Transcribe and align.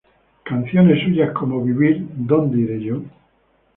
Canciones 0.45 1.03
suyas 1.03 1.31
como: 1.31 1.63
"Vivir", 1.63 2.03
"¿Donde 2.15 2.61
ire 2.61 2.79
yo? 2.81 3.03